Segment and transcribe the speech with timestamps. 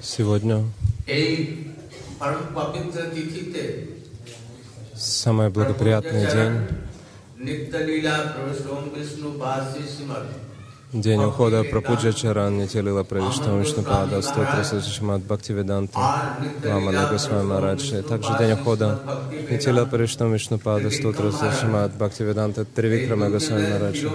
[0.00, 0.64] Сегодня
[4.96, 6.68] самый благоприятный день,
[10.92, 15.98] день ухода Прапуджа Чаран Нитилила Правиштам Вишнупада, Стотра Сачишмат Бхактивиданта,
[16.64, 18.02] Ламада Госвами Мараджи.
[18.02, 19.00] Также день ухода
[19.48, 24.10] Нитилила Правиштам Вишнупада, Стотра Сачишмат Бхактивиданта, Тривикрама Госвами Мараджи.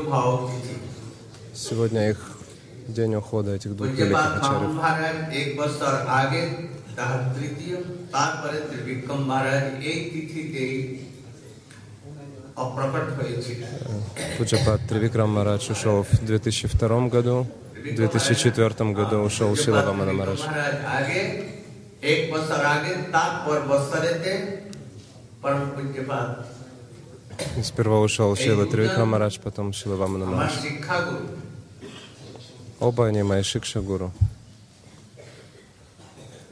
[1.56, 2.37] Сегодня их
[2.88, 4.72] день ухода этих двух великих ачарьев.
[14.38, 20.42] Пуджапат Тривикрам Марадж ушел в 2002 году, в 2004 году ушел Шила Вамана Марадж.
[22.04, 24.32] एक बस्तर आगे ताप और बस्तर रहते
[25.42, 30.54] परम पूज्य Сперва ушел Шила Тривикрамарадж, потом Шила Вамана Марадж.
[32.77, 34.09] শিক্ষাগুরু Оба они мои Шикша Гуру.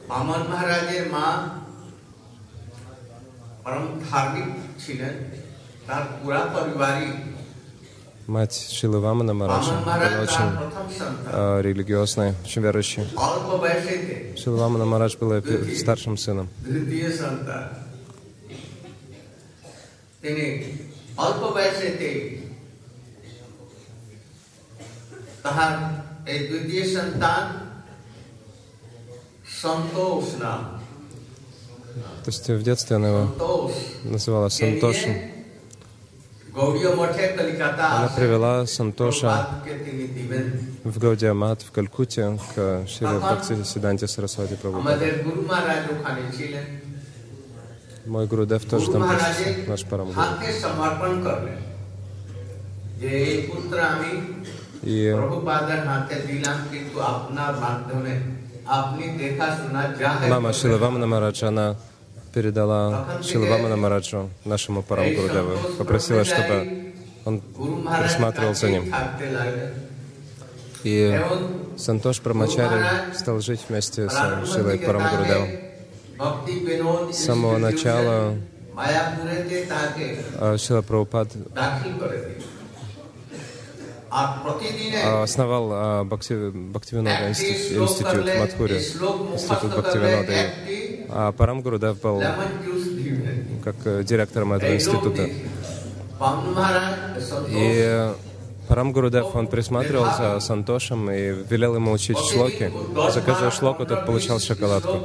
[0.09, 1.25] বামন মহারাজের মা
[3.63, 4.49] পরম ধার্মিক
[4.83, 5.15] ছিলেন
[5.87, 7.07] তার পুরা পরিবারই
[8.35, 13.05] Мать Шилы Вамана Мараджа বামন মহারাজ была তার очень প্রথম সন্তান э, религиозная, очень верующая.
[13.27, 16.47] অল্প বয়সেতে Шила Вамана Марадж был ее пе- старшим сыном.
[16.67, 17.63] দ্বিতীয় সন্তান
[20.23, 20.45] তিনি
[21.25, 22.09] অল্প বয়সেতে
[25.43, 25.71] তাহার
[26.28, 27.44] ये द्वितीय संतान
[29.62, 30.62] संतोष नाम
[32.24, 33.70] то есть в детстве она его
[34.04, 35.14] называла Сантошем.
[36.52, 39.48] Она привела Сантоша
[40.84, 44.82] в Гаудиамат, в Калькуте, к Шире Бхакти Сиданте Сарасвати Прабху.
[48.06, 49.08] Мой Гурудев тоже там был,
[49.68, 50.20] наш Парамгуру.
[54.86, 55.12] И...
[60.28, 61.76] Мама Шилавамана Мараджа, она
[62.32, 63.06] передала.
[63.20, 66.94] Шилавамана Мараджу, нашему Парамгурудеву, попросила, чтобы
[67.24, 67.40] он
[68.00, 68.94] присматривал за ним.
[70.84, 71.20] И
[71.76, 74.14] Сантош Прамачари стал жить вместе с
[74.52, 75.48] Шилой Парамгурудевом.
[77.12, 78.36] С самого начала
[80.58, 81.28] Шила э, Прабхупад
[84.16, 90.32] а, основал а, Бхактивинода институт, в Мадхури, институт Бхактивинода.
[91.10, 92.22] А Парамгурудев был
[93.62, 95.28] как э, директором этого института.
[97.48, 98.10] И
[98.68, 102.72] Парамгурудев, он присматривал за Сантошем и велел ему учить шлоки.
[103.10, 104.98] За каждую шлоку тот получал шоколадку.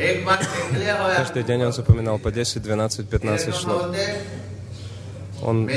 [1.16, 3.96] Каждый день он запоминал по 10, 12, 15 шлоков.
[5.42, 5.68] Он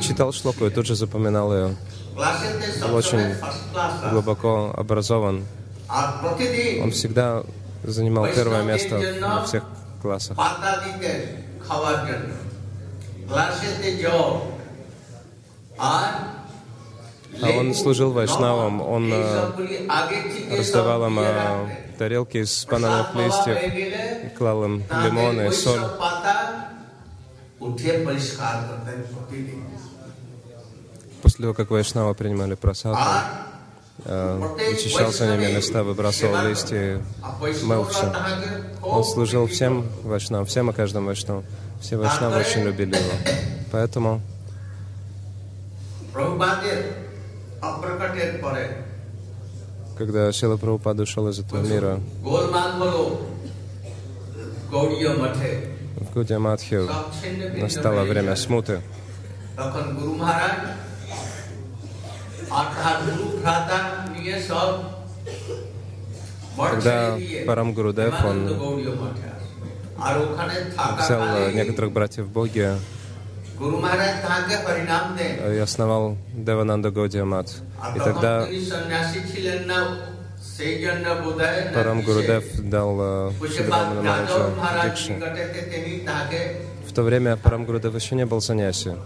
[0.00, 1.76] читал шлоку и тут же запоминал ее.
[2.14, 3.34] Был очень
[4.10, 5.44] глубоко образован.
[5.88, 7.42] Он всегда
[7.84, 9.64] занимал первое место во всех
[10.02, 10.36] классах.
[17.40, 21.68] А он служил вайшнавам, он э, раздавал им э,
[21.98, 25.80] тарелки из банановых листьев, клал им лимоны, соль.
[31.22, 32.98] После того, как Вайшнава принимали просаду,
[34.04, 34.40] э,
[34.72, 37.02] очищался ними места, выбрасывал листья,
[37.64, 38.14] мылся.
[38.82, 41.44] Он служил всем Вайшнавам, всем и каждому Вайшнаву.
[41.80, 43.12] Все Вайшнавы очень любили его.
[43.72, 44.20] Поэтому
[49.96, 52.00] когда сила Прабхупада ушел из этого мира,
[56.14, 56.80] Гудья Матхи
[57.60, 58.80] настало время смуты.
[66.56, 68.46] Когда Парамгуру Дев, он
[70.98, 72.76] взял некоторых братьев Боге,
[73.60, 77.48] и основал Девананда Годия Мат.
[77.96, 78.46] И тогда
[81.74, 85.12] Парам Гурудев дал Шидрама Махараджу дикшу.
[86.86, 88.96] В то время Парам Гурудев еще не был саньяси.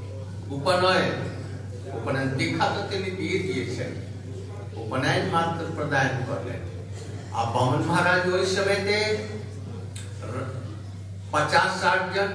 [7.34, 9.19] А Баман Махарадж в это время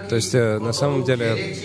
[0.09, 1.55] то есть, э, на самом деле,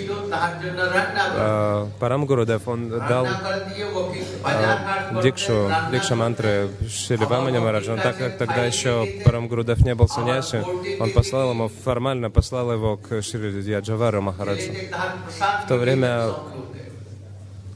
[1.35, 7.91] э, Парам Гурудев, он дал э, дикшу, дикша мантры Шили марадж.
[7.91, 10.63] Он так как тогда еще Парам Гурудев не был саньяси,
[11.01, 14.73] он послал ему, формально послал его к Шри Джавару Махараджу.
[15.65, 16.35] В то время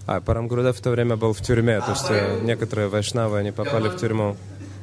[0.07, 3.89] а, Парам Гурудев в то время был в тюрьме, то есть некоторые вайшнавы, они попали
[3.89, 4.37] в тюрьму.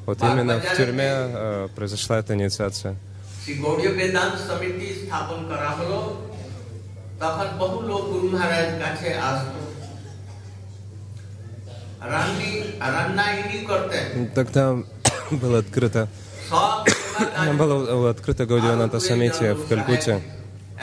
[0.05, 2.97] Вот именно в тюрьме э, произошла эта инициация.
[3.42, 5.98] শ্রী গৌড়ীয় বেদান্ত সমিতি স্থাপন করা হলো
[7.22, 9.60] তখন বহু লোক গুরু মহারাজ কাছে আসতো
[12.12, 12.50] রান্নি
[12.94, 14.04] রান্না ইনি করতেন
[14.38, 14.62] Тогда
[15.42, 16.02] было открыто,
[16.50, 20.14] সব সেবাকারী было было открыто Гаудианата Самити в Калькутте.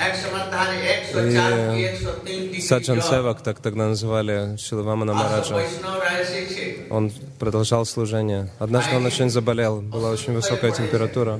[0.07, 3.83] এক সময় তাহলে একশো И চার কি একশো তিন ডিগ্রি Саджан জ্বর। Севак, так тогда
[3.94, 5.56] называли Шиlavамана আসো Мараджа.
[5.59, 6.63] বৈষ্ণবরা এসেছে
[6.97, 7.03] Он
[7.41, 8.41] продолжал служение.
[8.65, 11.33] Однажды он очень заболел, была очень высокая температура.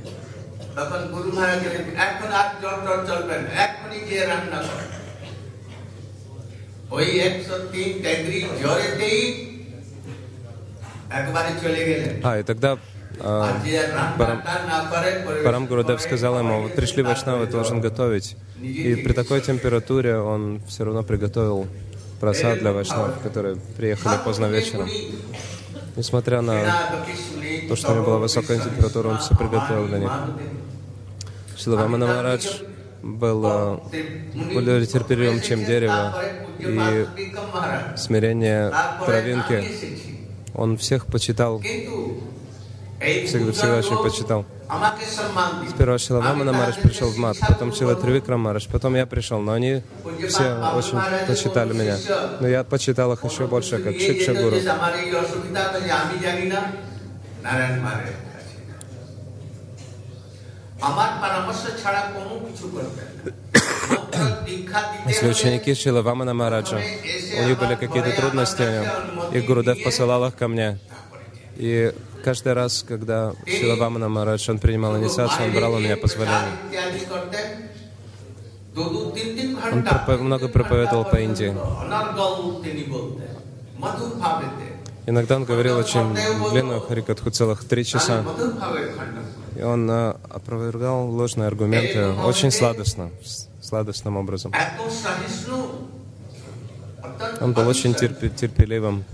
[0.76, 4.80] তখন গুরু মহারাজ বললেন, এখন আর জ্বর টর চলবে না এখনই গিয়ে রান্না কর
[6.96, 9.20] ওই একশো তিন ডিগ্রি জ্বরেতেই
[11.18, 15.98] একবারে চলে গেলেন А, и тогда আর а, যে রান্নাটা না করে পরিবেশ Парам Гурудев
[15.98, 18.28] করে, сказал ему, вот пришли вайшнавы, ты должен готовить.
[18.88, 20.40] И при такой температуре он
[20.70, 21.58] все равно приготовил
[22.20, 24.88] просад для вайшнавов, которые приехали поздно вечером.
[25.95, 26.63] Несмотря на
[27.67, 30.11] তো что у него была высокая температура, он всё приготовил для них.
[31.57, 32.63] Шиlavамана Марадж
[33.01, 33.83] был а,
[34.53, 36.15] более терпеливым, чем дерево,
[36.59, 37.07] и
[37.97, 38.73] смирение
[39.05, 39.65] травинки.
[40.53, 44.45] Он всех почитал, всегда, всегда очень почитал.
[45.69, 49.83] Сперва Шиламамана Мараш пришел в мат, потом Шила Тривикра Мараш, потом я пришел, но они
[50.29, 50.97] все очень
[51.27, 51.97] почитали меня.
[52.39, 54.55] Но я почитал их еще больше, как Шикша Гуру.
[65.05, 68.63] Если ученики Шила Вамана Мараджа, у них были какие-то трудности,
[69.33, 70.79] и Гурудев посылал их ко мне.
[71.61, 71.93] И
[72.23, 76.57] каждый раз, когда Сила Вамана Марадж, он принимал инициацию, он брал у меня позволение.
[79.71, 79.85] Он
[80.25, 81.55] много проповедовал по Индии.
[85.05, 86.15] Иногда он говорил очень
[86.49, 88.25] длинную харикатху, целых три часа.
[89.55, 93.11] И он э, опровергал ложные аргументы очень сладостно,
[93.61, 94.51] сладостным образом.
[97.39, 99.05] Он был очень терпеливым.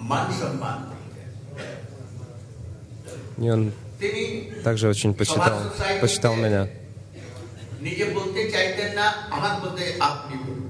[0.00, 1.28] লোকে মান সম্মান দিতেন।
[3.44, 3.60] И он
[4.00, 4.22] তিনি
[4.64, 5.56] также очень почитал,
[6.02, 6.62] почитал меня.
[7.80, 10.62] নিজে বলতে চাইতেন না আমার বলতে আপনি বলুন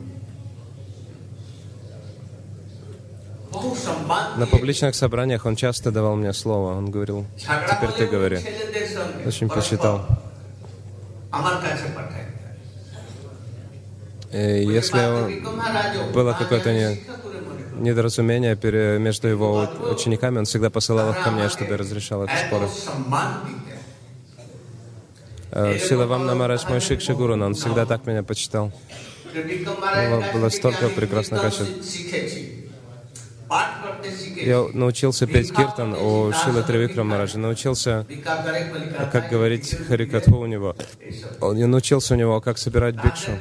[3.52, 6.68] বহু সম্মান На দিয়ে публичных собраниях он часто давал мне слово.
[6.80, 8.38] Он говорил, ঝগড়া теперь ты করলে говори.
[8.42, 9.96] ছেলেদের সঙ্গে Очень পরস্পর почитал.
[11.32, 12.34] আমার কাছে পাঠাইতেন
[14.32, 14.44] И
[14.78, 15.02] если
[16.12, 16.98] было какое-то не-
[17.81, 18.57] недоразумения
[18.99, 22.67] между его учениками, он всегда посылал их ко мне, чтобы разрешал эти споры.
[25.51, 28.71] Э, Сила вам Намарадж мой Шикши Гуру, он всегда так меня почитал.
[29.33, 31.71] Было, было столько прекрасных качеств.
[34.37, 40.75] Я научился петь киртан у Шилы Тривикра Мараджа, научился, э, как говорить харикатху у него.
[41.41, 43.31] Я научился у него, как собирать бикшу.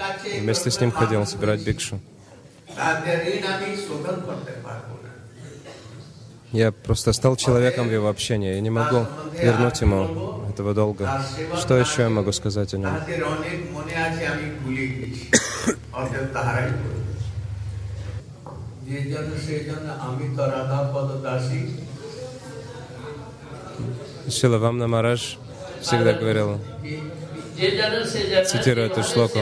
[0.40, 2.00] Вместе с ним ходил собирать бикшу
[2.79, 5.11] তাদের ঋণ আমি শোধন করতে পারবো না
[6.61, 8.51] Я просто стал человеком в его общении.
[8.57, 8.99] Я не могу
[9.45, 10.01] вернуть ему
[10.51, 11.05] этого долга.
[11.61, 12.93] Что еще я могу сказать о нем?
[12.99, 15.23] তাদের অনেক মনে আছে আমি ভুলে গেছি
[15.99, 17.13] অতএব তাহারাই বলবে।
[18.87, 21.61] যে জন্য সেই জন্য আমি তো রাধা পদ দাসী
[24.35, 25.23] Шила Вамна Марадж
[25.85, 26.49] всегда говорил,
[28.46, 29.38] цитирует эту шлоку.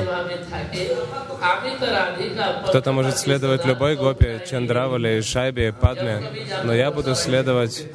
[2.68, 6.22] Кто-то может следовать любой гопе, Чандравале, Шайбе, Падме,
[6.64, 7.86] но я буду следовать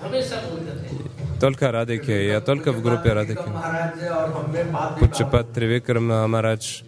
[1.39, 3.43] только Радике, я только в группе Радики.
[4.99, 6.83] Пучапат Тривикрам Амарадж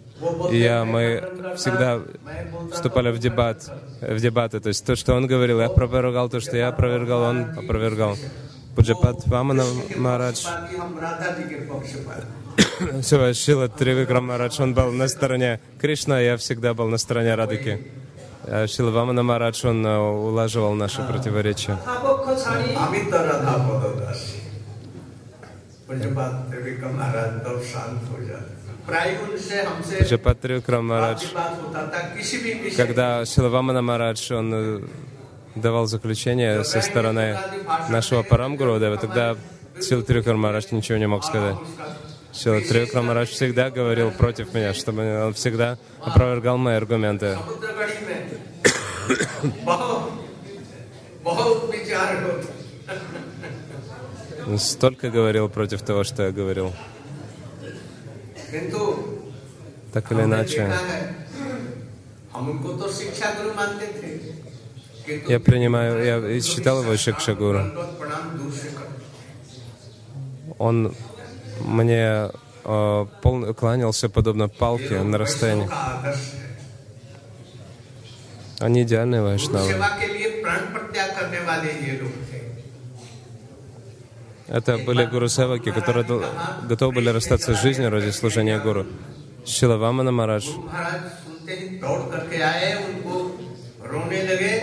[0.50, 2.00] и я, мы всегда
[2.72, 4.60] вступали в дебат, в дебаты.
[4.60, 8.16] То есть то, что он говорил, я опровергал, то, что я опровергал, он опровергал.
[8.74, 9.64] Пуджапат Вамана
[9.96, 10.46] Марадж.
[13.02, 17.86] Все, Шила Тривикрама Радж, он был на стороне Кришна, я всегда был на стороне Радыки.
[18.44, 21.78] А, Шила Вамана Марадж, он э, улаживал наши противоречия.
[29.98, 31.24] Паджапат Тривикрам Марадж,
[32.76, 34.80] когда Шила Вамана Марадж, он э,
[35.56, 37.38] давал заключение со стороны
[37.88, 39.36] нашего Парамгуру, тогда
[39.80, 41.56] Сил Трикар Марадж ничего не мог сказать.
[42.36, 47.38] Все, Трюк Рамарач всегда говорил против меня, чтобы он всегда опровергал мои аргументы.
[54.58, 56.74] Столько говорил против того, что я говорил.
[59.94, 60.70] Так или иначе,
[65.26, 67.62] я принимаю, я считал его Шикшагуру.
[70.58, 70.94] Он
[71.60, 72.30] мне
[72.64, 75.68] э, пол, кланялся подобно палке на расстоянии.
[78.58, 79.74] Они идеальные вайшнавы.
[84.48, 86.06] Это были гуру севаки, которые
[86.68, 88.86] готовы были расстаться с жизнью ради служения гуру.
[89.44, 90.48] Шилавамана Марадж.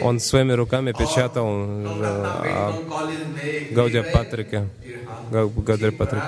[0.01, 2.71] Он своими руками печатал э,
[3.71, 4.67] Гаудия Патрика.
[5.31, 6.23] Гаудия Патрик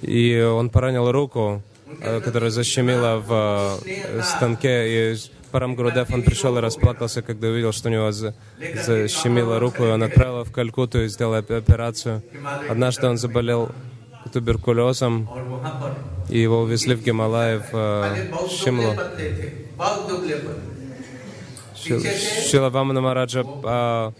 [0.00, 1.62] и он поранил руку,
[2.00, 5.16] э, которая защемила в э, станке, и
[5.50, 8.34] Парам Гурудев, он пришел и расплакался, когда увидел, что у него за,
[8.84, 12.22] защемило руку, и он отправил в Калькуту и сделал операцию.
[12.68, 13.70] Однажды он заболел
[14.32, 15.28] туберкулезом,
[16.28, 18.94] и его увезли в Гималай, в э, Шимлу.
[22.50, 24.12] Шилавамана Мараджа а,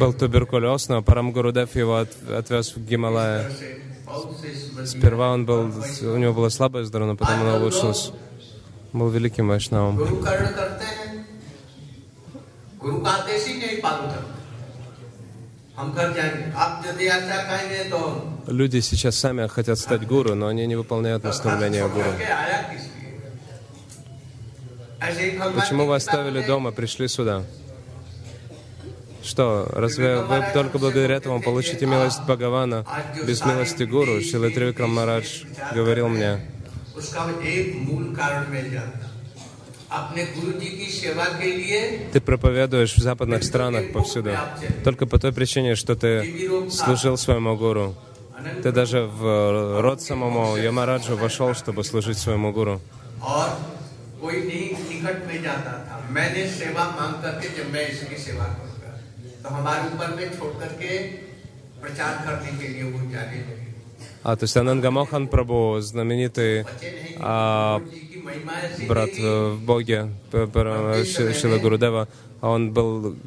[0.00, 3.44] был туберкулез, но Парам Гурудев его отвез в Гималай.
[4.86, 5.70] Сперва он был,
[6.02, 8.12] у него была слабая здоровье, но потом оно улучшилось.
[8.92, 9.98] Он был великим вайшнавом.
[18.46, 22.10] Люди сейчас сами хотят стать гуру, но они не выполняют наставления гуру.
[25.54, 27.44] Почему вы оставили дома, пришли сюда?
[29.23, 32.85] Что, разве вы только благодаря этому получите милость Бхагавана
[33.25, 34.21] без милости гуру?
[34.21, 35.43] Шила Тривикрам Марадж
[35.73, 36.41] говорил мне,
[36.95, 39.09] उसका एक मूल कारण मिल जाता
[39.99, 41.79] अपने गुरु जी की सेवा के लिए
[42.13, 44.31] ты проповедуешь в западных странах повсюду
[44.83, 46.11] только по той причине, что ты
[46.69, 47.95] служил своему гуру.
[48.63, 52.81] Ты даже в род самому Ямараджу вошел, чтобы служить своему гуру.
[53.21, 53.49] और
[54.21, 58.66] कोई नहीं निकट में जाता था मैंने सेवा मांग करके जब मैं इसकी सेवा करूंगा
[59.47, 60.89] तो हमारे ऊपर में छोड़ करके
[61.81, 63.71] प्रचार करने के लिए वो जाने लगे
[64.25, 68.85] А, то есть Ананга Мохан Прабhu, знаменитый बच्चे नहीं а, गुरु जी की महिमा ऐसी
[68.87, 69.99] брат थी э, в Боге,
[70.31, 72.07] П- П- Ши- Шила Гурудева,
[72.39, 73.17] а он был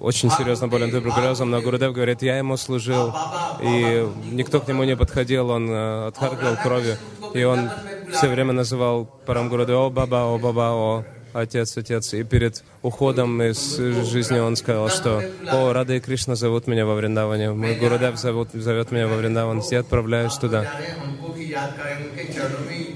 [0.00, 3.14] очень серьезно болен туберкулезом, но Гурудев говорит, я ему служил,
[3.62, 6.96] и никто к нему не подходил, он э, отхаркивал кровью,
[7.32, 7.70] и он
[8.10, 11.04] все время называл Парам Гурудева, о, баба, о, баба, о,
[11.35, 16.67] отец, отец, и перед уходом из жизни он сказал, что «О, Рада и Кришна зовут
[16.67, 20.65] меня во Вриндаване, мой Гурудев зовут, зовет меня во Вриндаван, я отправляюсь туда».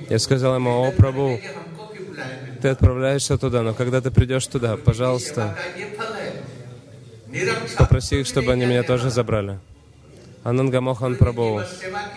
[0.09, 1.39] Я сказал ему, «О, Прабу,
[2.61, 5.57] ты отправляешься туда, но когда ты придешь туда, пожалуйста,
[7.77, 9.59] попроси их, чтобы они меня тоже забрали».
[10.43, 11.61] Ананга Мохан Прабу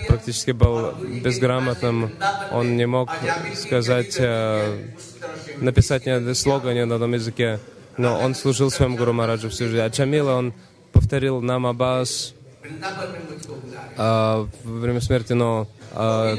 [0.09, 2.13] практически был безграмотным.
[2.53, 3.11] Он не мог
[3.55, 4.79] сказать, э,
[5.59, 7.59] написать ни слога ни на одном языке,
[7.97, 9.81] но он служил своему Гуру Мараджу всю жизнь.
[9.81, 10.55] А Чамила он
[10.93, 12.35] повторил нам Аббас
[13.97, 16.37] э, во время смерти, но а,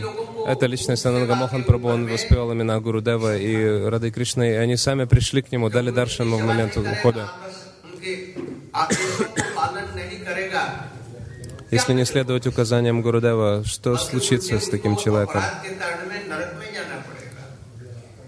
[0.47, 4.77] эта личность Ананга Мохан Прабу, он воспевал имена Гуру Дева и Рады Кришны, и они
[4.77, 7.29] сами пришли к нему, дали даршан в момент ухода.
[11.73, 15.41] Если не следовать указаниям Гурудева, что случится с таким человеком?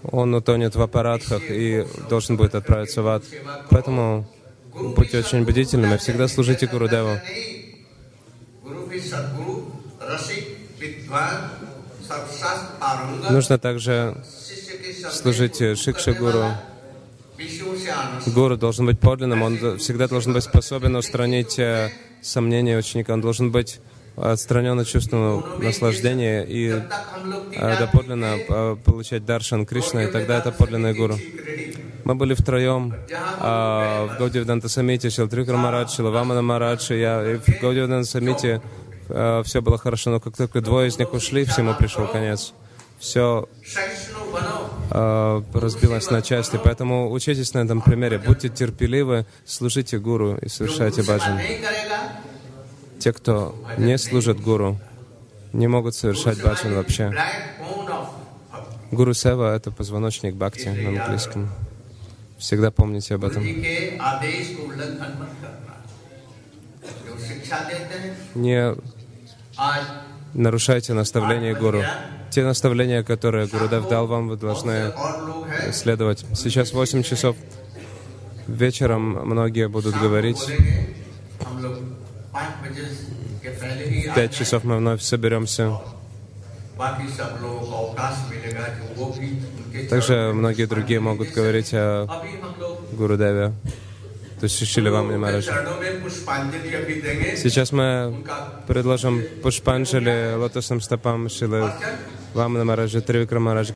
[0.02, 3.22] Он утонет в аппаратах и должен будет отправиться в ад.
[3.70, 4.26] Поэтому
[4.74, 7.20] будьте очень бдительными, и всегда служите Гурудеву.
[13.30, 14.24] Нужно также
[15.12, 16.50] служить Шикши Гуру,
[18.26, 21.90] Гуру должен быть подлинным, он всегда должен быть способен устранить э,
[22.22, 23.80] сомнения ученика, он должен быть
[24.16, 30.94] э, отстранен от чувством наслаждения и э, доподлинно получать даршан Кришна, и тогда это подлинный
[30.94, 31.16] гуру.
[32.06, 32.94] Мы были втроем
[33.40, 38.62] а, в Гаудивиданта Самите, Шилтрикар Марадж, Шилавамана Марадж, и я и в Гаудивиданта Самите
[39.08, 42.52] а, все было хорошо, но как только двое из них ушли, всему пришел конец.
[43.00, 43.48] Все
[44.90, 46.58] Э, разбилась на части.
[46.62, 48.18] Поэтому учитесь на этом примере.
[48.18, 51.38] Будьте терпеливы, служите гуру и совершайте баджан.
[52.98, 54.78] Те, кто не служит гуру,
[55.52, 57.12] не могут совершать баджан вообще.
[58.90, 61.50] Гуру Сева— это позвоночник бхакти на английском.
[62.38, 63.44] Всегда помните об этом.
[68.34, 68.74] Не
[70.34, 71.82] нарушайте наставление гуру
[72.30, 74.92] те наставления, которые Гурудев дал вам, вы должны
[75.72, 76.24] следовать.
[76.34, 77.36] Сейчас 8 часов
[78.46, 80.38] вечером многие будут говорить.
[84.10, 85.80] В 5 часов мы вновь соберемся.
[89.90, 92.06] Также многие другие могут говорить о
[92.92, 93.52] Гурудеве.
[94.38, 95.50] То есть Шишили вам не Мараджи.
[97.36, 98.22] Сейчас мы
[98.66, 101.72] предложим Пушпанджали лотосным стопам Шилы
[102.35, 103.69] Вамана Мараджа, Тривикра Мараджа,